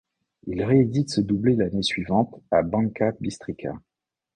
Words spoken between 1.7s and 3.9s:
suivante à Banská Bystrica.